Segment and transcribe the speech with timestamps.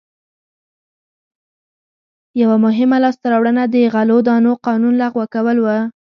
[2.41, 5.67] یوه مهمه لاسته راوړنه د غلو دانو قانون لغوه کول و.